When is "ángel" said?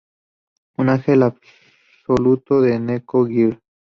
0.89-1.21